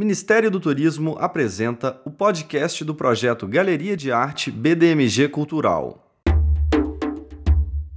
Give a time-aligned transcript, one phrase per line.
[0.00, 6.10] Ministério do Turismo apresenta o podcast do projeto Galeria de Arte BDMG Cultural.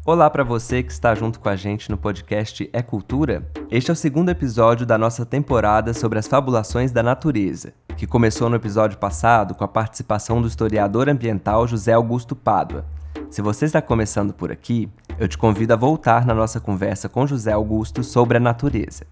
[0.05, 3.50] Olá para você que está junto com a gente no podcast É Cultura.
[3.71, 8.49] Este é o segundo episódio da nossa temporada sobre as fabulações da natureza, que começou
[8.49, 12.83] no episódio passado com a participação do historiador ambiental José Augusto Pádua.
[13.29, 17.26] Se você está começando por aqui, eu te convido a voltar na nossa conversa com
[17.26, 19.05] José Augusto sobre a natureza.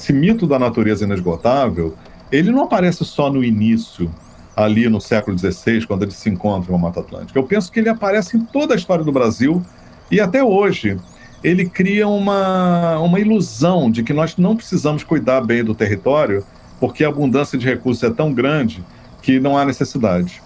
[0.00, 1.94] Esse mito da natureza inesgotável,
[2.32, 4.10] ele não aparece só no início,
[4.56, 7.38] ali no século XVI, quando eles se encontram na Mata Atlântica.
[7.38, 9.62] Eu penso que ele aparece em toda a história do Brasil
[10.10, 10.98] e até hoje.
[11.44, 16.46] Ele cria uma, uma ilusão de que nós não precisamos cuidar bem do território,
[16.80, 18.82] porque a abundância de recursos é tão grande
[19.20, 20.42] que não há necessidade.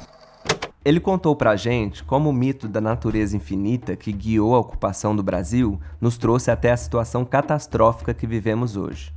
[0.85, 5.23] Ele contou pra gente como o mito da natureza infinita que guiou a ocupação do
[5.23, 9.15] Brasil nos trouxe até a situação catastrófica que vivemos hoje.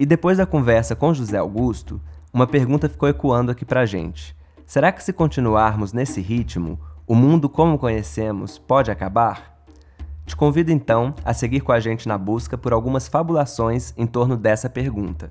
[0.00, 2.00] E depois da conversa com José Augusto,
[2.32, 4.34] uma pergunta ficou ecoando aqui pra gente.
[4.64, 9.60] Será que se continuarmos nesse ritmo, o mundo como conhecemos pode acabar?
[10.24, 14.38] Te convido então a seguir com a gente na busca por algumas fabulações em torno
[14.38, 15.30] dessa pergunta.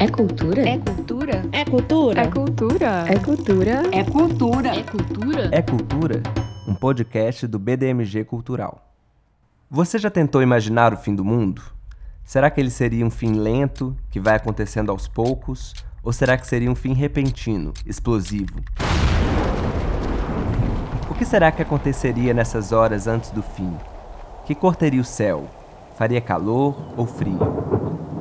[0.00, 0.66] É cultura?
[0.66, 1.42] É cultura?
[1.52, 2.22] É cultura?
[2.22, 3.04] É cultura?
[3.10, 3.72] É cultura?
[3.92, 4.68] É cultura?
[4.74, 5.50] É cultura?
[5.52, 6.22] É Cultura,
[6.66, 8.90] um podcast do BDMG Cultural.
[9.70, 11.73] Você já tentou imaginar o fim do mundo?
[12.24, 15.74] Será que ele seria um fim lento, que vai acontecendo aos poucos?
[16.02, 18.60] Ou será que seria um fim repentino, explosivo?
[21.10, 23.76] O que será que aconteceria nessas horas antes do fim?
[24.46, 25.46] Que cor teria o céu?
[25.96, 27.38] Faria calor ou frio?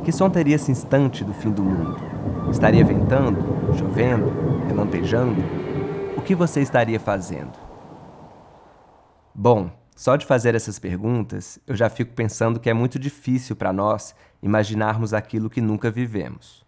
[0.03, 1.97] Que som teria esse instante do fim do mundo?
[2.51, 5.41] Estaria ventando, chovendo, relampejando?
[6.17, 7.53] O que você estaria fazendo?
[9.33, 13.71] Bom, só de fazer essas perguntas, eu já fico pensando que é muito difícil para
[13.71, 16.65] nós imaginarmos aquilo que nunca vivemos.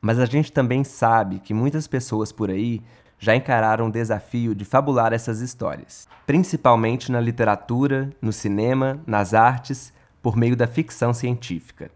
[0.00, 2.82] Mas a gente também sabe que muitas pessoas por aí
[3.18, 9.92] já encararam o desafio de fabular essas histórias, principalmente na literatura, no cinema, nas artes,
[10.20, 11.88] por meio da ficção científica.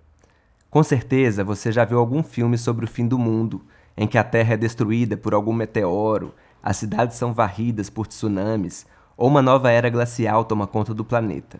[0.70, 3.64] Com certeza você já viu algum filme sobre o fim do mundo,
[3.96, 6.32] em que a Terra é destruída por algum meteoro,
[6.62, 11.58] as cidades são varridas por tsunamis ou uma nova era glacial toma conta do planeta.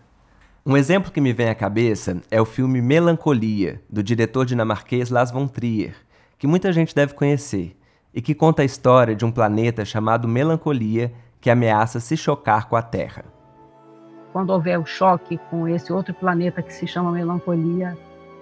[0.65, 5.31] Um exemplo que me vem à cabeça é o filme Melancolia, do diretor dinamarquês Lars
[5.31, 5.95] von Trier,
[6.37, 7.75] que muita gente deve conhecer,
[8.13, 12.75] e que conta a história de um planeta chamado Melancolia que ameaça se chocar com
[12.75, 13.23] a Terra.
[14.33, 17.97] Quando houver o choque com esse outro planeta que se chama Melancolia,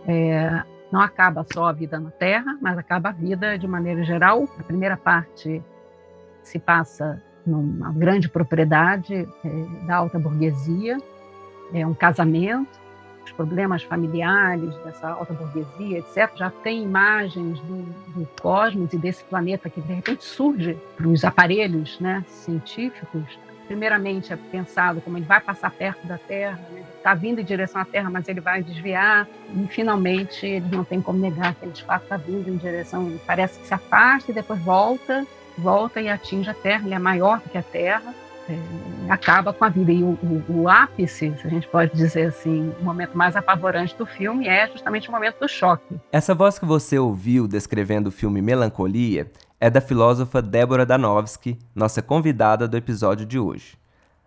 [0.07, 4.47] é, não acaba só a vida na Terra, mas acaba a vida de maneira geral.
[4.59, 5.61] A primeira parte
[6.41, 10.97] se passa numa grande propriedade é, da alta burguesia,
[11.73, 12.79] é um casamento,
[13.23, 16.31] os problemas familiares dessa alta burguesia, etc.
[16.35, 17.83] Já tem imagens do,
[18.13, 23.39] do cosmos e desse planeta que de repente surge para os aparelhos né, científicos.
[23.67, 26.59] Primeiramente é pensado como ele vai passar perto da Terra,
[26.97, 27.19] está né?
[27.19, 29.27] vindo em direção à Terra, mas ele vai desviar.
[29.55, 33.19] E finalmente eles não tem como negar que ele de fato está vindo em direção,
[33.25, 35.25] parece que se afasta e depois volta
[35.57, 38.13] volta e atinge a Terra, ele é maior que a Terra,
[38.49, 39.91] é, acaba com a vida.
[39.91, 43.95] E o, o, o, ápice, se a gente pode dizer assim, o momento mais apavorante
[43.95, 45.95] do filme é justamente o momento do choque.
[46.11, 52.01] Essa voz que você ouviu descrevendo o filme Melancolia é da filósofa Débora Danowski, nossa
[52.01, 53.77] convidada do episódio de hoje.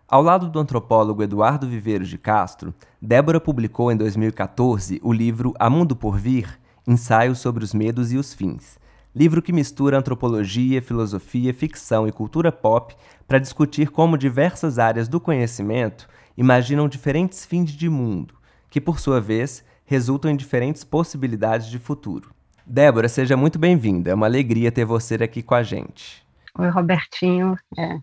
[0.07, 5.69] Ao lado do antropólogo Eduardo Viveiros de Castro, Débora publicou em 2014 o livro A
[5.69, 8.79] Mundo por Vir Ensaios sobre os Medos e os Fins
[9.15, 12.95] livro que mistura antropologia, filosofia, ficção e cultura pop
[13.27, 18.35] para discutir como diversas áreas do conhecimento imaginam diferentes fins de mundo,
[18.69, 22.33] que por sua vez resultam em diferentes possibilidades de futuro.
[22.65, 24.11] Débora, seja muito bem-vinda.
[24.11, 26.23] É uma alegria ter você aqui com a gente.
[26.57, 27.57] Oi, Robertinho.
[27.75, 27.99] É,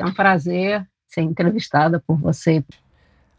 [0.00, 2.64] é um prazer ser entrevistada por você.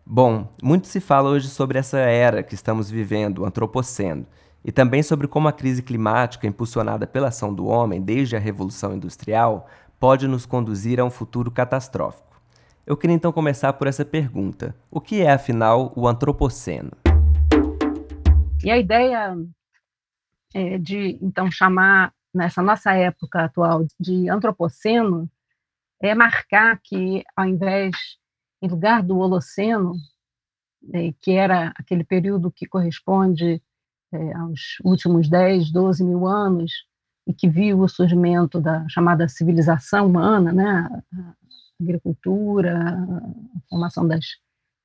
[0.05, 4.25] Bom, muito se fala hoje sobre essa era que estamos vivendo, o antropoceno
[4.64, 8.94] e também sobre como a crise climática impulsionada pela ação do homem desde a Revolução
[8.94, 9.67] Industrial
[10.00, 12.41] pode nos conduzir a um futuro catastrófico.
[12.85, 16.91] Eu queria então começar por essa pergunta: o que é, afinal, o antropoceno?
[18.64, 19.38] E a ideia
[20.53, 25.29] é de então chamar nessa nossa época atual de antropoceno
[26.02, 27.91] é marcar que ao invés
[28.62, 29.94] em lugar do holoceno,
[30.94, 33.62] é, que era aquele período que corresponde
[34.11, 36.72] é, aos últimos 10, 12 mil anos,
[37.28, 40.90] e que viu o surgimento da chamada civilização humana, né?
[41.14, 41.34] a
[41.82, 44.26] agricultura, a formação das,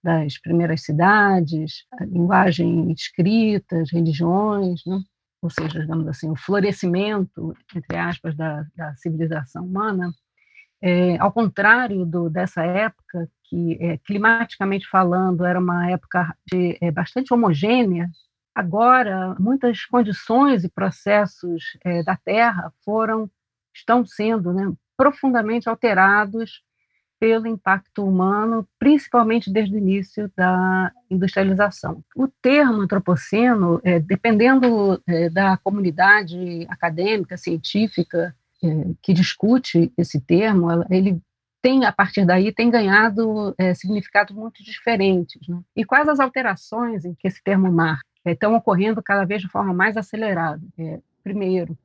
[0.03, 5.01] das primeiras cidades, a linguagem escrita, as religiões, né?
[5.41, 10.13] ou seja, digamos assim, o florescimento, entre aspas, da, da civilização humana,
[10.83, 16.91] é, ao contrário do, dessa época, que é, climaticamente falando era uma época de, é,
[16.91, 18.11] bastante homogênea,
[18.55, 23.31] agora muitas condições e processos é, da Terra foram
[23.75, 26.63] estão sendo né, profundamente alterados
[27.19, 32.05] pelo impacto humano, principalmente desde o início da industrialização.
[32.15, 38.67] O termo antropoceno, é, dependendo é, da comunidade acadêmica, científica, é,
[39.03, 41.21] que discute esse termo, ele
[41.63, 45.49] tem, a partir daí, tem ganhado é, significados muito diferentes.
[45.49, 45.61] Né?
[45.75, 48.05] E quais as alterações em que esse termo marca?
[48.25, 50.63] É, estão ocorrendo cada vez de forma mais acelerada.
[50.79, 51.77] É, primeiro,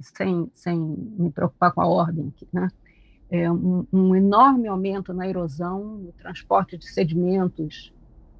[0.00, 2.68] sem, sem me preocupar com a ordem aqui, né?
[3.30, 7.92] é, um, um, enorme aumento na erosão, no transporte de sedimentos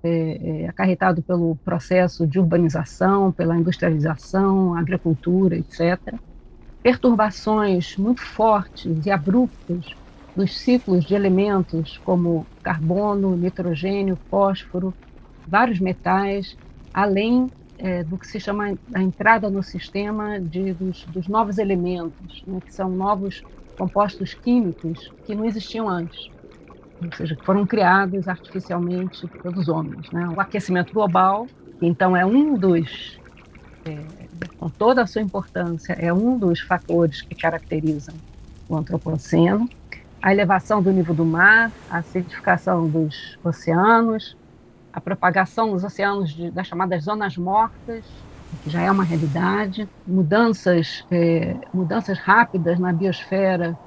[0.02, 6.14] é, é, acarretado pelo processo de urbanização, pela industrialização, agricultura, etc.
[6.82, 9.94] Perturbações muito fortes e abruptas
[10.34, 14.92] dos ciclos de elementos como carbono, nitrogênio, fósforo,
[15.46, 16.56] vários metais,
[16.92, 17.48] além
[17.78, 22.60] é, do que se chama a entrada no sistema de, dos, dos novos elementos, né,
[22.64, 23.42] que são novos
[23.78, 26.30] compostos químicos que não existiam antes,
[27.02, 30.10] ou seja, que foram criados artificialmente pelos homens.
[30.10, 30.28] Né?
[30.28, 31.48] O aquecimento global,
[31.80, 33.18] então, é um dos,
[33.86, 34.28] é,
[34.58, 38.14] com toda a sua importância, é um dos fatores que caracterizam
[38.68, 39.66] o antropoceno.
[40.20, 44.36] A elevação do nível do mar, a acidificação dos oceanos,
[44.92, 48.04] a propagação nos oceanos de, das chamadas zonas mortas,
[48.62, 53.78] que já é uma realidade, mudanças, é, mudanças rápidas na biosfera,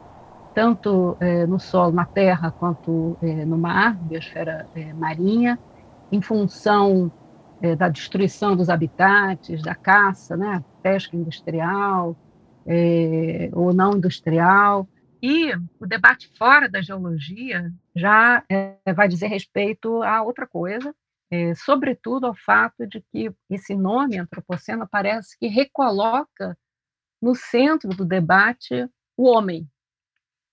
[0.54, 5.60] tanto é, no solo, na terra, quanto é, no mar, biosfera é, marinha,
[6.12, 7.12] em função
[7.62, 12.16] é, da destruição dos habitats, da caça, né, pesca industrial
[12.66, 14.88] é, ou não industrial.
[15.26, 18.44] E o debate fora da geologia já
[18.94, 20.94] vai dizer respeito a outra coisa,
[21.32, 26.58] é, sobretudo ao fato de que esse nome antropoceno parece que recoloca
[27.22, 28.86] no centro do debate
[29.16, 29.66] o homem,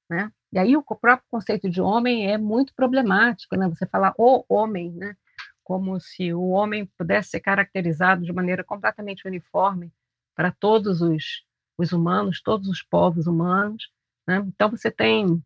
[0.09, 0.31] né?
[0.53, 3.69] E aí o próprio conceito de homem é muito problemático, né?
[3.69, 5.17] Você falar o homem, né?
[5.65, 9.93] Como se o homem pudesse ser caracterizado de maneira completamente uniforme
[10.33, 11.45] para todos os,
[11.77, 13.91] os humanos, todos os povos humanos,
[14.27, 14.45] né?
[14.47, 15.43] Então você tem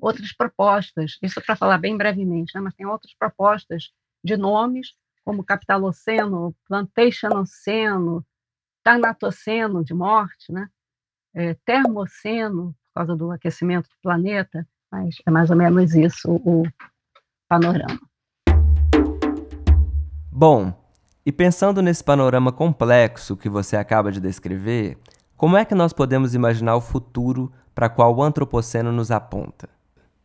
[0.00, 2.60] outras propostas, isso para falar bem brevemente, né?
[2.60, 3.90] Mas tem outras propostas
[4.22, 4.94] de nomes,
[5.24, 8.24] como capitaloceno, plantationoceno,
[8.82, 10.68] tanatoceno, de morte, né?
[11.34, 16.64] É, termoceno, por causa do aquecimento do planeta, mas é mais ou menos isso o
[17.48, 18.00] panorama.
[20.30, 20.72] Bom,
[21.26, 24.96] e pensando nesse panorama complexo que você acaba de descrever,
[25.38, 29.68] como é que nós podemos imaginar o futuro para qual o antropoceno nos aponta?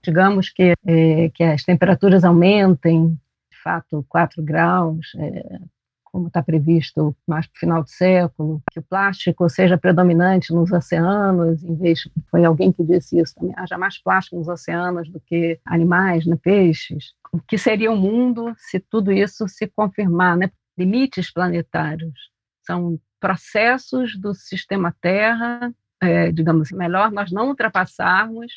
[0.04, 3.16] Digamos que, é, que as temperaturas aumentem,
[3.64, 5.60] fato 4 graus, é,
[6.04, 10.72] como está previsto mais para o final do século, que o plástico seja predominante nos
[10.72, 15.20] oceanos, em vez foi alguém que disse isso também, haja mais plástico nos oceanos do
[15.20, 17.14] que animais, né, peixes.
[17.32, 20.50] O que seria o mundo se tudo isso se confirmar, né?
[20.76, 22.32] Limites planetários
[22.66, 28.52] são processos do sistema Terra, é, digamos assim, melhor nós não ultrapassarmos,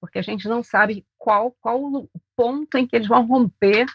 [0.00, 3.86] porque a gente não sabe qual qual o ponto em que eles vão romper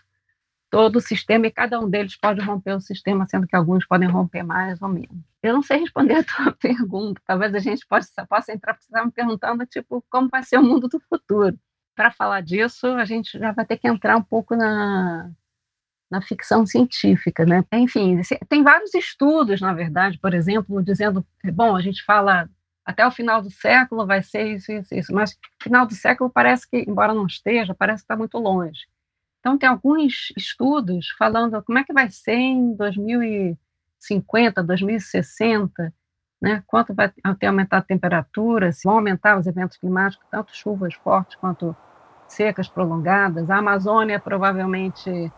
[0.70, 4.10] todo o sistema e cada um deles pode romper o sistema, sendo que alguns podem
[4.10, 5.24] romper mais ou menos.
[5.42, 9.12] Eu não sei responder a tua pergunta, talvez a gente possa, possa entrar tá me
[9.12, 11.58] perguntando, tipo, como vai ser o mundo do futuro.
[11.96, 15.32] Para falar disso, a gente já vai ter que entrar um pouco na,
[16.10, 17.64] na ficção científica, né?
[17.74, 22.50] Enfim, tem vários estudos, na verdade, por exemplo, dizendo, bom, a gente fala
[22.86, 26.70] até o final do século vai ser isso, isso, isso, mas final do século parece
[26.70, 28.88] que, embora não esteja, parece que está muito longe.
[29.42, 35.94] Então, tem alguns estudos falando como é que vai ser em 2050, 2060,
[36.42, 36.64] né?
[36.66, 41.36] quanto vai ter aumentado a temperatura, se vão aumentar os eventos climáticos, tanto chuvas fortes
[41.36, 41.76] quanto
[42.28, 43.50] secas prolongadas.
[43.50, 45.32] A Amazônia provavelmente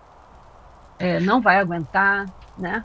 [1.00, 2.28] é, não vai aguentar,
[2.58, 2.84] né?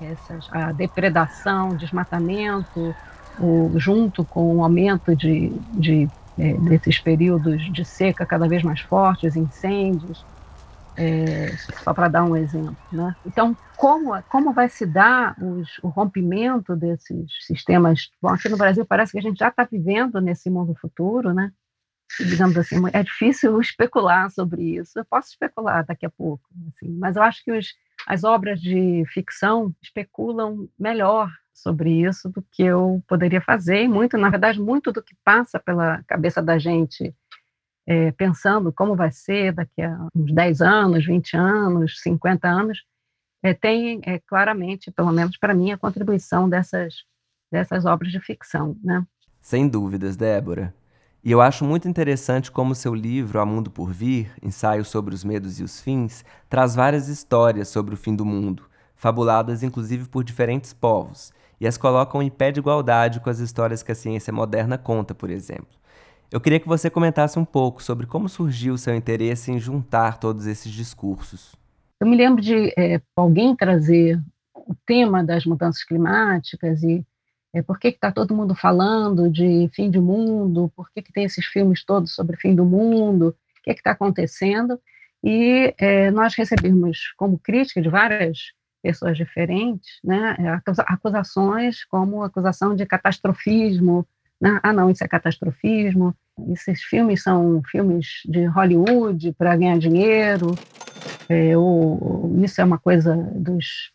[0.00, 2.94] Essas, a depredação, desmatamento,
[3.40, 8.80] o, junto com o aumento de, de é, desses períodos de seca cada vez mais
[8.80, 10.24] fortes, incêndios,
[10.96, 11.48] é,
[11.82, 12.76] só para dar um exemplo.
[12.92, 13.14] Né?
[13.26, 18.10] Então, como, como vai se dar os, o rompimento desses sistemas?
[18.22, 21.52] Bom, aqui no Brasil parece que a gente já está vivendo nesse mundo futuro, né?
[22.20, 24.98] Digamos assim, é difícil especular sobre isso.
[24.98, 27.74] Eu posso especular daqui a pouco, assim, mas eu acho que os,
[28.06, 34.16] as obras de ficção especulam melhor sobre isso do que eu poderia fazer, e muito,
[34.16, 37.14] na verdade, muito do que passa pela cabeça da gente
[37.86, 42.84] é, pensando como vai ser daqui a uns 10 anos, 20 anos, 50 anos,
[43.42, 46.94] é, tem é, claramente, pelo menos para mim, a contribuição dessas,
[47.50, 48.76] dessas obras de ficção.
[48.84, 49.04] Né?
[49.40, 50.74] Sem dúvidas, Débora.
[51.24, 55.24] E eu acho muito interessante como seu livro, A Mundo por Vir, ensaio sobre os
[55.24, 58.62] medos e os fins, traz várias histórias sobre o fim do mundo,
[58.94, 63.82] fabuladas inclusive por diferentes povos, e as colocam em pé de igualdade com as histórias
[63.82, 65.76] que a ciência moderna conta, por exemplo.
[66.30, 70.18] Eu queria que você comentasse um pouco sobre como surgiu o seu interesse em juntar
[70.18, 71.56] todos esses discursos.
[72.00, 74.22] Eu me lembro de é, alguém trazer
[74.54, 77.04] o tema das mudanças climáticas e
[77.54, 81.24] é, por que está todo mundo falando de fim de mundo, por que, que tem
[81.24, 84.80] esses filmes todos sobre fim do mundo, o que está acontecendo.
[85.22, 88.52] E é, nós recebemos como crítica de várias
[88.82, 90.36] pessoas diferentes né,
[90.86, 94.06] acusações como acusação de catastrofismo,
[94.40, 94.60] né?
[94.62, 96.14] ah não, isso é catastrofismo,
[96.52, 100.54] esses filmes são filmes de Hollywood para ganhar dinheiro,
[101.28, 103.92] é, ou, isso é uma coisa dos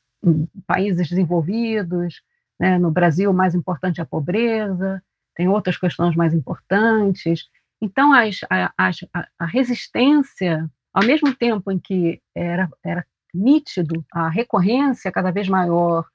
[0.67, 2.21] países desenvolvidos,
[2.59, 2.77] né?
[2.77, 5.01] no Brasil o mais importante é a pobreza,
[5.35, 7.49] tem outras questões mais importantes.
[7.81, 15.31] Então, as, a, resistência, ao mesmo tempo em que era, era nítido a recorrência cada
[15.31, 16.05] vez maior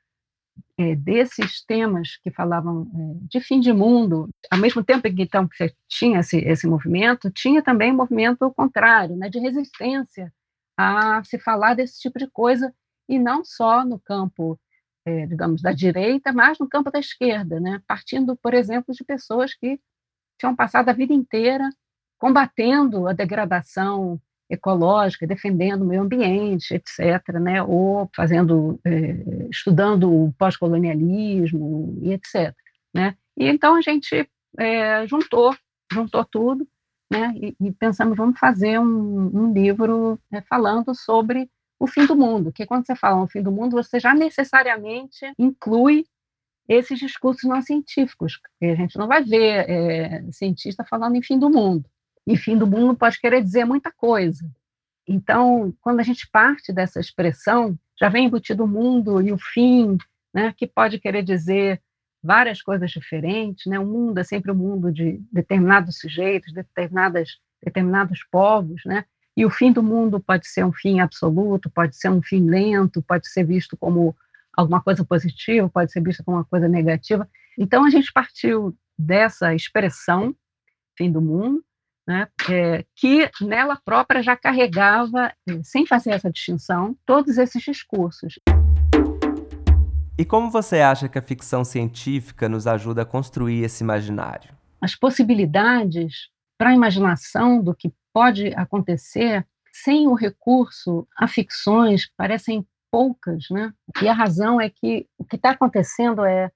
[0.79, 5.47] é, desses temas que falavam é, de fim de mundo, ao mesmo tempo que então
[5.47, 10.33] que tinha esse, esse movimento, tinha também um movimento contrário, né, de resistência
[10.77, 12.73] a se falar desse tipo de coisa
[13.09, 14.59] e não só no campo,
[15.09, 19.55] é, digamos, da direita, mas no campo da esquerda, né, partindo, por exemplo, de pessoas
[19.55, 19.81] que
[20.39, 21.69] tinham passado a vida inteira
[22.19, 27.63] combatendo a degradação ecológica, defendendo o meio ambiente, etc., né?
[27.63, 32.55] ou fazendo, é, estudando o pós-colonialismo e etc.
[32.95, 33.15] Né?
[33.37, 35.55] E então a gente é, juntou,
[35.93, 36.67] juntou tudo,
[37.11, 37.33] né?
[37.37, 42.53] E, e, pensamos, vamos fazer um, um livro né, falando sobre o fim do mundo,
[42.53, 46.05] que quando você fala no fim do mundo, você já necessariamente inclui
[46.69, 51.49] esses discursos não científicos, a gente não vai ver é, cientista falando em fim do
[51.49, 51.89] mundo.
[52.27, 54.45] E fim do mundo pode querer dizer muita coisa.
[55.07, 59.97] Então, quando a gente parte dessa expressão, já vem embutido o mundo e o fim,
[60.35, 61.81] né, que pode querer dizer
[62.23, 63.65] várias coisas diferentes.
[63.65, 63.79] Né?
[63.79, 69.07] O mundo é sempre o um mundo de determinados sujeitos, determinadas, determinados povos, né?
[69.39, 73.01] E o fim do mundo pode ser um fim absoluto, pode ser um fim lento,
[73.01, 74.13] pode ser visto como
[74.53, 77.31] alguma coisa positiva, pode ser visto como uma coisa negativa.
[77.57, 80.35] Então, a gente partiu dessa expressão,
[80.97, 81.65] fim do mundo,
[82.05, 88.41] né, é, que nela própria já carregava, é, sem fazer essa distinção, todos esses discursos.
[90.19, 94.51] E como você acha que a ficção científica nos ajuda a construir esse imaginário?
[94.81, 96.29] As possibilidades
[96.59, 103.73] para a imaginação do que pode acontecer sem o recurso a ficções parecem poucas, né?
[104.03, 106.51] E a razão é que o que está acontecendo é,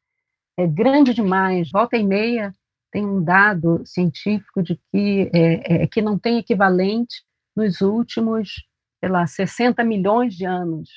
[0.56, 1.70] é grande demais.
[1.70, 2.52] Volta e meia
[2.90, 7.22] tem um dado científico de que, é, é, que não tem equivalente
[7.56, 8.66] nos últimos,
[9.00, 10.88] sei lá, 60 milhões de anos.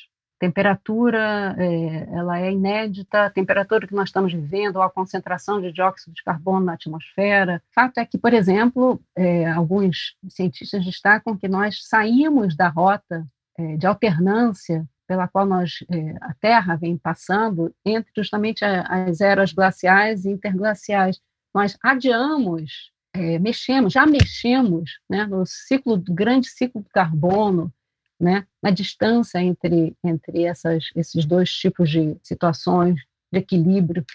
[0.45, 6.13] Temperatura é, ela é inédita, a temperatura que nós estamos vivendo, a concentração de dióxido
[6.13, 7.63] de carbono na atmosfera.
[7.73, 13.25] Fato é que, por exemplo, é, alguns cientistas destacam que nós saímos da rota
[13.57, 19.51] é, de alternância pela qual nós, é, a Terra vem passando entre justamente as eras
[19.51, 21.19] glaciais e interglaciais
[21.55, 27.73] nós adiamos, é, mexemos, já mexemos né, no ciclo, grande ciclo do carbono,
[28.19, 32.95] né, na distância entre, entre essas, esses dois tipos de situações
[33.31, 34.05] de equilíbrio.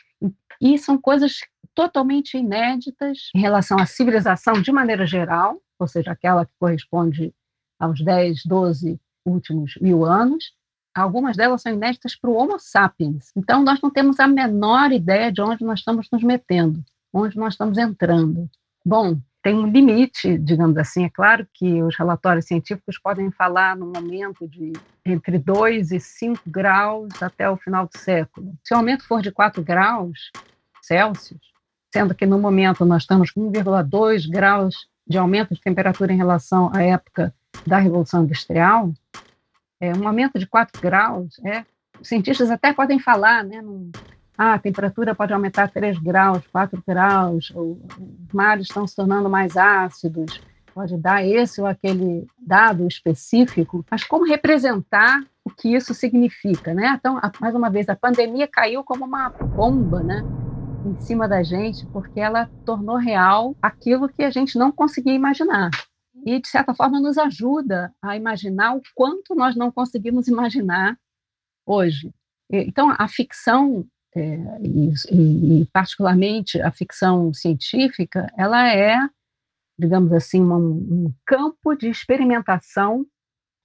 [0.61, 1.41] E são coisas
[1.75, 7.33] totalmente inéditas em relação à civilização de maneira geral, ou seja, aquela que corresponde
[7.79, 10.53] aos 10, 12 últimos mil anos.
[10.95, 13.31] Algumas delas são inéditas para o Homo sapiens.
[13.37, 17.55] Então, nós não temos a menor ideia de onde nós estamos nos metendo onde nós
[17.55, 18.49] estamos entrando.
[18.85, 21.05] Bom, tem um limite, digamos assim.
[21.05, 24.73] É claro que os relatórios científicos podem falar no momento de
[25.05, 28.55] entre 2 e 5 graus até o final do século.
[28.63, 30.31] Se o aumento for de 4 graus
[30.83, 31.41] Celsius,
[31.93, 36.71] sendo que no momento nós estamos com 1,2 graus de aumento de temperatura em relação
[36.75, 37.35] à época
[37.67, 38.93] da Revolução Industrial,
[39.81, 41.65] é, um aumento de 4 graus, é,
[42.01, 43.91] os cientistas até podem falar né, num,
[44.43, 47.77] ah, a temperatura pode aumentar 3 graus, 4 graus, os
[48.33, 50.41] mares estão se tornando mais ácidos,
[50.73, 56.97] pode dar esse ou aquele dado específico, mas como representar o que isso significa, né?
[56.99, 60.23] Então, mais uma vez, a pandemia caiu como uma bomba, né?
[60.87, 65.69] Em cima da gente, porque ela tornou real aquilo que a gente não conseguia imaginar.
[66.25, 70.97] E, de certa forma, nos ajuda a imaginar o quanto nós não conseguimos imaginar
[71.67, 72.11] hoje.
[72.51, 78.99] Então, a ficção é, e, e, particularmente a ficção científica, ela é,
[79.79, 83.07] digamos assim, um, um campo de experimentação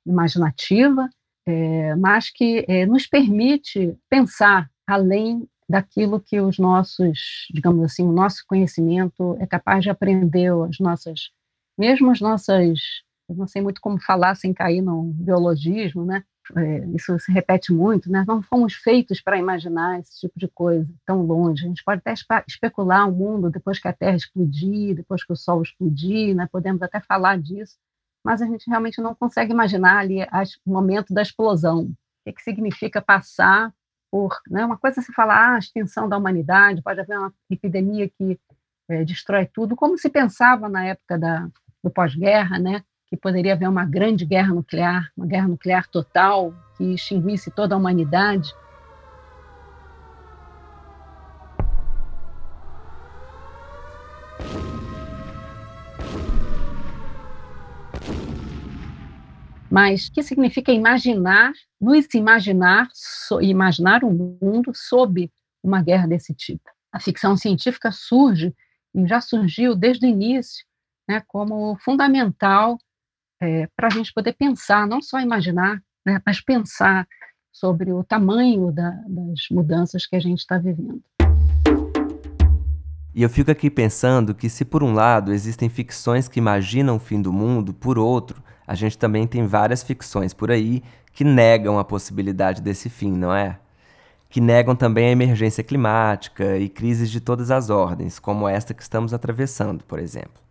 [0.06, 1.10] imaginativa,
[1.48, 8.12] é, mas que é, nos permite pensar além daquilo que os nossos, digamos assim, o
[8.12, 11.32] nosso conhecimento é capaz de aprender, as nossas,
[11.78, 12.80] mesmo as nossas,
[13.28, 16.24] eu não sei muito como falar sem cair no biologismo, né?
[16.56, 18.24] É, isso se repete muito, né?
[18.28, 21.66] não fomos feitos para imaginar esse tipo de coisa tão longe.
[21.66, 22.14] A gente pode até
[22.48, 26.48] especular o mundo depois que a Terra explodir, depois que o Sol explodir, né?
[26.52, 27.78] podemos até falar disso,
[28.24, 30.22] mas a gente realmente não consegue imaginar ali
[30.66, 31.84] o momento da explosão.
[31.84, 33.74] O que, que significa passar
[34.12, 34.40] por.
[34.50, 34.66] Né?
[34.66, 38.40] Uma coisa é se falar ah, a extinção da humanidade, pode haver uma epidemia que
[38.90, 41.50] é, destrói tudo, como se pensava na época da,
[41.84, 42.84] do pós-guerra, né?
[43.08, 47.78] Que poderia haver uma grande guerra nuclear, uma guerra nuclear total, que extinguisse toda a
[47.78, 48.54] humanidade.
[59.70, 65.30] Mas o que significa imaginar, nos imaginar, so, imaginar um mundo sob
[65.62, 66.64] uma guerra desse tipo?
[66.92, 68.56] A ficção científica surge,
[68.94, 70.66] e já surgiu desde o início,
[71.08, 72.78] né, como fundamental
[73.42, 77.08] é, para a gente poder pensar, não só imaginar, né, mas pensar
[77.52, 81.02] sobre o tamanho da, das mudanças que a gente está vivendo.
[83.14, 87.00] E eu fico aqui pensando que, se por um lado existem ficções que imaginam o
[87.00, 91.80] fim do mundo, por outro, a gente também tem várias ficções por aí que negam
[91.80, 93.58] a possibilidade desse fim, não é?
[94.30, 98.84] Que negam também a emergência climática e crises de todas as ordens, como esta que
[98.84, 100.44] estamos atravessando, por exemplo.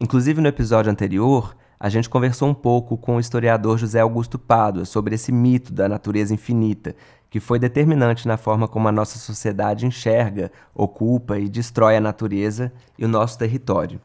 [0.00, 4.84] Inclusive, no episódio anterior, a gente conversou um pouco com o historiador José Augusto Pádua
[4.84, 6.94] sobre esse mito da natureza infinita,
[7.28, 12.72] que foi determinante na forma como a nossa sociedade enxerga, ocupa e destrói a natureza
[12.96, 14.00] e o nosso território.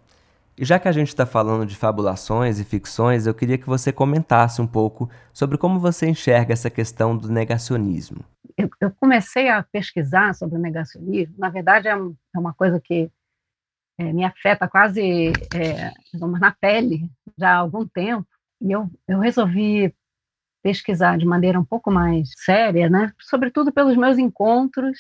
[0.58, 3.92] E já que a gente está falando de fabulações e ficções, eu queria que você
[3.92, 8.26] comentasse um pouco sobre como você enxerga essa questão do negacionismo.
[8.58, 13.12] Eu, eu comecei a pesquisar sobre o negacionismo, na verdade é, é uma coisa que
[14.00, 15.92] é, me afeta quase é,
[16.40, 18.28] na pele já há algum tempo,
[18.62, 19.94] e eu, eu resolvi
[20.64, 23.14] pesquisar de maneira um pouco mais séria, né?
[23.20, 24.98] sobretudo pelos meus encontros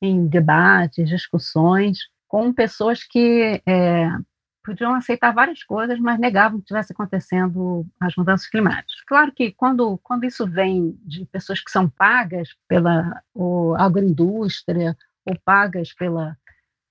[0.00, 4.08] em debates, discussões com pessoas que é,
[4.64, 9.00] podiam aceitar várias coisas, mas negavam que estivesse acontecendo as mudanças climáticas.
[9.06, 13.22] Claro que quando, quando isso vem de pessoas que são pagas pela
[13.78, 16.36] agroindústria ou pagas pela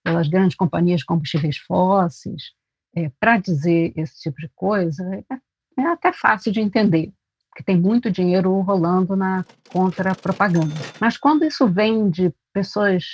[0.03, 2.53] pelas grandes companhias de combustíveis fósseis,
[2.95, 7.13] é, para dizer esse tipo de coisa, é, é, até fácil de entender,
[7.49, 10.73] porque tem muito dinheiro rolando na contra-propaganda.
[10.99, 13.05] Mas quando isso vem de pessoas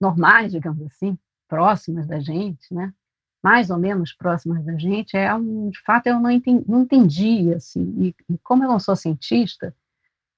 [0.00, 1.16] normais, digamos assim,
[1.48, 2.92] próximas da gente, né?
[3.42, 7.52] mais ou menos próximas da gente, é um, de fato eu não entendi, não entendi
[7.52, 9.74] assim, e, e, como eu não sou cientista,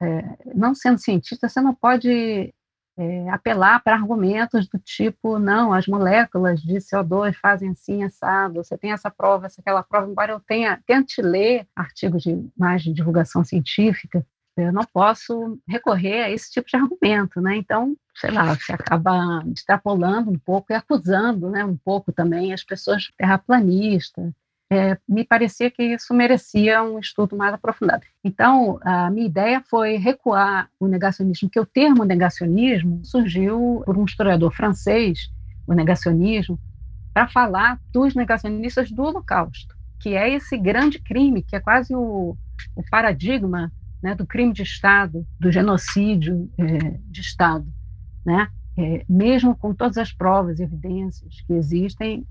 [0.01, 2.55] é, não sendo cientista, você não pode
[2.96, 8.78] é, apelar para argumentos do tipo, não, as moléculas de CO2 fazem assim, assado, você
[8.78, 12.92] tem essa prova, essa aquela prova, embora eu tenha, tente ler artigos de mais de
[12.92, 14.24] divulgação científica,
[14.57, 17.57] eu não posso recorrer a esse tipo de argumento, né?
[17.57, 22.62] Então, sei lá, você acaba extrapolando um pouco e acusando, né, um pouco também as
[22.62, 24.33] pessoas terraplanistas,
[24.74, 28.04] é, me parecia que isso merecia um estudo mais aprofundado.
[28.22, 34.04] Então, a minha ideia foi recuar o negacionismo, que o termo negacionismo surgiu por um
[34.04, 35.30] historiador francês,
[35.66, 36.58] o negacionismo,
[37.12, 42.37] para falar dos negacionistas do Holocausto, que é esse grande crime, que é quase o,
[42.74, 47.66] o paradigma né, do crime de Estado, do genocídio é, de Estado.
[48.26, 48.48] Né?
[48.76, 52.26] É, mesmo com todas as provas e evidências que existem,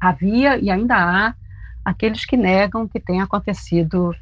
[0.00, 1.34] havia e ainda há
[1.86, 4.12] aqueles que negam que tenha acontecido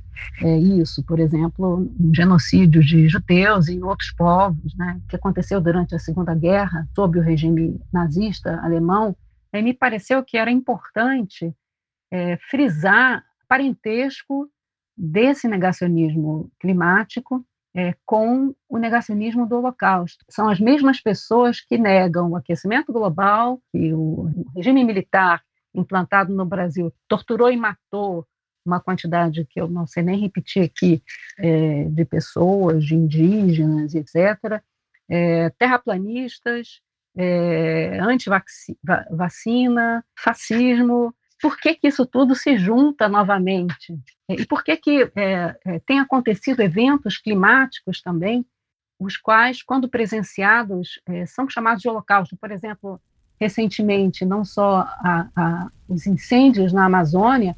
[0.42, 5.94] é, isso, por exemplo, um genocídio de judeus e outros povos, né, que aconteceu durante
[5.94, 9.16] a Segunda Guerra sob o regime nazista alemão,
[9.50, 11.55] é, me pareceu que era importante
[12.11, 14.46] é, frisar parentesco
[14.94, 17.42] desse negacionismo climático
[17.74, 20.22] é, com o negacionismo do Holocausto.
[20.29, 25.42] São as mesmas pessoas que negam o aquecimento global, que o regime militar
[25.74, 28.26] implantado no Brasil torturou e matou
[28.64, 31.02] uma quantidade que eu não sei nem repetir aqui
[31.38, 34.62] é, de pessoas, de indígenas, etc.,
[35.08, 36.80] é, terraplanistas,
[37.16, 38.44] é, anti-vacina,
[40.18, 41.14] fascismo.
[41.40, 43.98] Por que, que isso tudo se junta novamente?
[44.28, 48.46] E por que, que é, é, tem acontecido eventos climáticos também,
[48.98, 52.37] os quais, quando presenciados, é, são chamados de holocausto?
[52.37, 52.98] Por exemplo,
[53.40, 57.57] recentemente, não só a, a, os incêndios na Amazônia,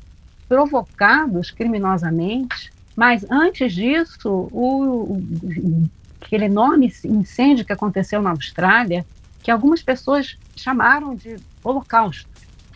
[0.49, 5.89] provocados criminosamente, mas antes disso, o, o,
[6.21, 9.05] aquele enorme incêndio que aconteceu na Austrália,
[9.43, 12.29] que algumas pessoas chamaram de holocausto,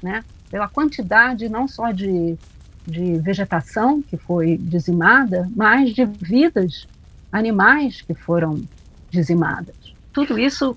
[0.03, 0.23] né?
[0.51, 2.37] pela quantidade não só de,
[2.87, 6.87] de vegetação que foi dizimada, mas de vidas
[7.33, 8.63] animais que foram
[9.11, 9.75] dizimadas.
[10.13, 10.77] Tudo isso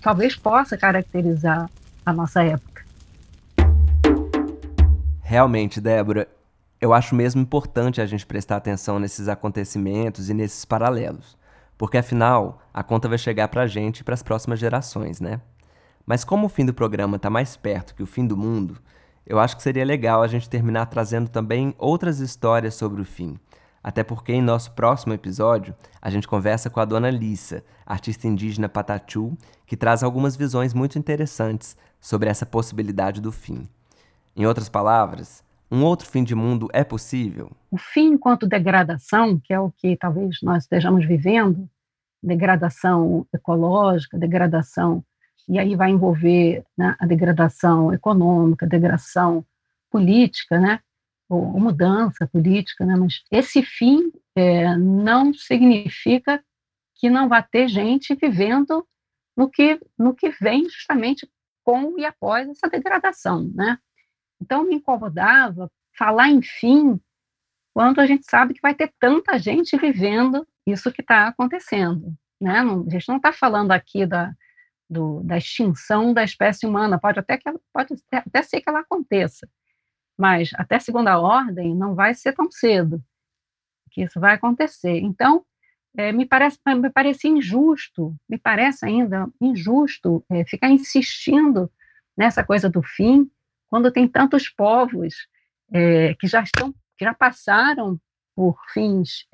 [0.00, 1.70] talvez possa caracterizar
[2.04, 2.84] a nossa época.
[5.22, 6.28] Realmente, Débora,
[6.80, 11.36] eu acho mesmo importante a gente prestar atenção nesses acontecimentos e nesses paralelos,
[11.78, 15.40] porque afinal a conta vai chegar para a gente e para as próximas gerações, né?
[16.06, 18.76] Mas como o fim do programa está mais perto que o fim do mundo,
[19.26, 23.38] eu acho que seria legal a gente terminar trazendo também outras histórias sobre o fim.
[23.84, 28.66] Até porque em nosso próximo episódio a gente conversa com a dona Lissa, artista indígena
[28.66, 33.68] Patachu, que traz algumas visões muito interessantes sobre essa possibilidade do fim.
[34.34, 37.50] Em outras palavras, um outro fim de mundo é possível?
[37.70, 41.68] O fim enquanto degradação, que é o que talvez nós estejamos vivendo,
[42.22, 45.04] degradação ecológica, degradação,
[45.46, 49.44] e aí vai envolver né, a degradação econômica, degradação
[49.90, 50.80] política, né?
[51.28, 52.96] Ou, ou mudança política, né?
[52.96, 56.42] mas esse fim é, não significa
[56.96, 58.86] que não vai ter gente vivendo
[59.36, 61.28] no que, no que vem justamente
[61.64, 63.50] com e após essa degradação.
[63.54, 63.78] Né?
[64.40, 67.00] Então, me incomodava falar em fim
[67.72, 72.14] quando a gente sabe que vai ter tanta gente vivendo isso que está acontecendo.
[72.40, 72.62] Né?
[72.62, 74.32] Não, a gente não está falando aqui da,
[74.88, 79.48] do, da extinção da espécie humana, pode até, que, pode até ser que ela aconteça,
[80.18, 83.02] mas até segunda ordem não vai ser tão cedo
[83.90, 84.98] que isso vai acontecer.
[84.98, 85.44] Então,
[85.96, 91.70] é, me parece me parece injusto, me parece ainda injusto é, ficar insistindo
[92.16, 93.30] nessa coisa do fim,
[93.68, 95.14] quando tem tantos povos
[95.72, 98.00] é, que já estão, que já passaram
[98.34, 99.26] por fins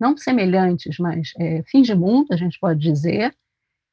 [0.00, 1.32] não semelhantes, mas
[1.66, 3.36] fins de mundo, a gente pode dizer,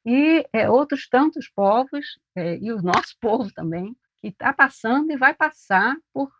[0.04, 2.18] e outros tantos povos,
[2.60, 6.30] e o nosso povo também, que está passando e vai passar por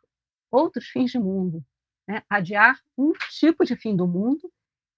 [0.50, 1.64] outros fins de mundo.
[2.06, 2.22] Né?
[2.28, 4.50] Adiar um tipo de fim do mundo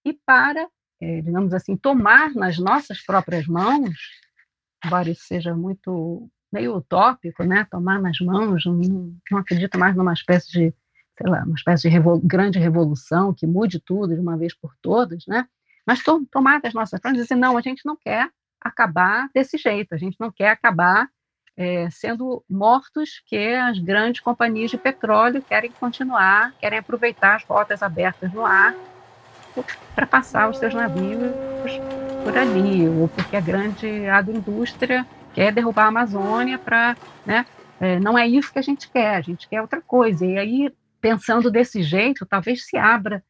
[0.04, 0.68] e para,
[1.00, 3.96] é, digamos assim, tomar nas nossas próprias mãos,
[4.84, 7.66] embora isso seja muito meio utópico, né?
[7.70, 10.74] Tomar nas mãos, não, não acredito mais numa espécie de,
[11.16, 14.74] sei lá, uma espécie de revol grande revolução que mude tudo de uma vez por
[14.82, 15.48] todas, né?
[15.86, 19.56] Mas to tomar das nossas mãos e dizer, não, a gente não quer acabar desse
[19.56, 21.08] jeito, a gente não quer acabar
[21.56, 27.82] é, sendo mortos que as grandes companhias de petróleo querem continuar, querem aproveitar as rotas
[27.82, 28.74] abertas no ar
[29.94, 31.32] para passar os seus navios
[32.24, 37.44] por ali, ou porque a grande agroindústria quer derrubar a Amazônia para, né,
[37.80, 40.24] é, não é isso que a gente quer, a gente quer outra coisa.
[40.24, 43.22] E aí, pensando desse jeito, talvez se abra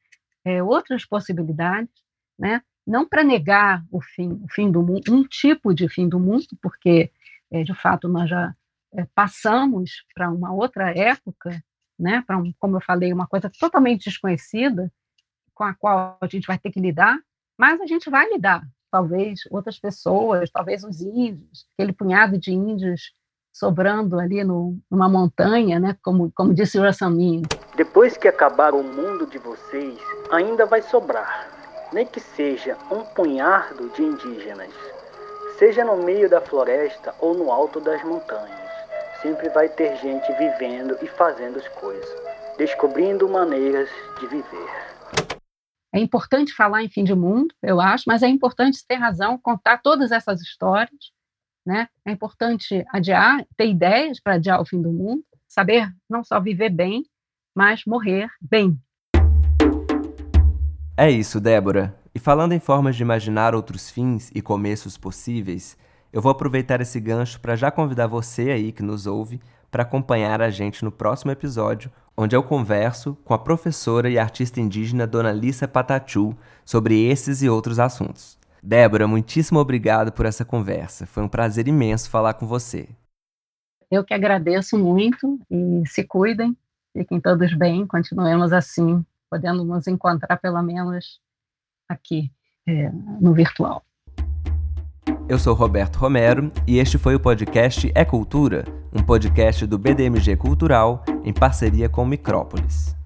[0.45, 1.91] é, outras possibilidades,
[2.39, 6.21] né, não para negar o fim, o fim do mundo, um tipo de fim do
[6.21, 7.11] mundo, porque
[7.53, 8.55] é, de fato, nós já
[8.95, 11.63] é, passamos para uma outra época,
[11.99, 14.91] né, para, um, como eu falei, uma coisa totalmente desconhecida,
[15.55, 17.19] com a qual a gente vai ter que lidar,
[17.59, 18.63] mas a gente vai lidar.
[18.91, 23.13] Talvez outras pessoas, talvez os índios, aquele punhado de índios
[23.53, 27.43] sobrando ali no, numa montanha, né, como, como disse o Rassamin.
[27.77, 29.99] Depois que acabar o mundo de vocês,
[30.31, 31.51] ainda vai sobrar,
[31.93, 34.73] nem que seja um punhado de indígenas
[35.63, 38.69] Seja no meio da floresta ou no alto das montanhas,
[39.23, 42.05] sempre vai ter gente vivendo e fazendo as coisas,
[42.59, 44.69] descobrindo maneiras de viver.
[45.95, 49.79] É importante falar em fim de mundo, eu acho, mas é importante ter razão, contar
[49.79, 51.13] todas essas histórias,
[51.65, 51.87] né?
[52.05, 56.71] É importante adiar, ter ideias para adiar o fim do mundo, saber não só viver
[56.71, 57.05] bem,
[57.55, 58.77] mas morrer bem.
[60.97, 62.02] É isso, Débora.
[62.15, 65.79] E falando em formas de imaginar outros fins e começos possíveis,
[66.13, 70.43] eu vou aproveitar esse gancho para já convidar você aí que nos ouve para acompanhar
[70.43, 75.33] a gente no próximo episódio, onde eu converso com a professora e artista indígena Dona
[75.33, 78.39] Lissa Patachu sobre esses e outros assuntos.
[78.63, 81.07] Débora, muitíssimo obrigado por essa conversa.
[81.07, 82.87] Foi um prazer imenso falar com você.
[83.91, 86.55] Eu que agradeço muito e se cuidem,
[86.93, 91.22] fiquem todos bem, continuemos assim, podendo nos encontrar pelo menos
[91.93, 92.31] aqui
[92.67, 93.83] é, no virtual.
[95.29, 100.37] Eu sou Roberto Romero e este foi o podcast É Cultura, um podcast do BDMG
[100.37, 102.97] Cultural em parceria com Micrópolis.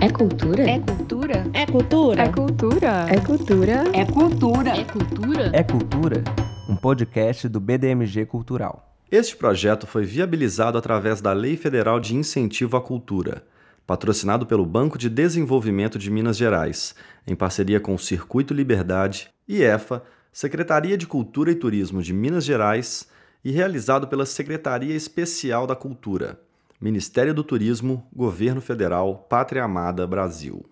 [0.00, 0.62] É cultura?
[0.62, 1.50] É cultura?
[1.52, 2.22] É cultura?
[2.22, 2.92] É cultura?
[3.10, 3.84] É cultura?
[3.92, 4.70] É cultura?
[4.70, 5.50] É cultura?
[5.52, 6.24] É Cultura,
[6.68, 8.94] um podcast do BDMG Cultural.
[9.10, 13.42] Este projeto foi viabilizado através da Lei Federal de Incentivo à Cultura,
[13.90, 16.94] patrocinado pelo Banco de Desenvolvimento de Minas Gerais,
[17.26, 23.08] em parceria com o Circuito Liberdade, IEFA, Secretaria de Cultura e Turismo de Minas Gerais
[23.44, 26.40] e realizado pela Secretaria Especial da Cultura,
[26.80, 30.64] Ministério do Turismo, Governo Federal, Pátria Amada, Brasil.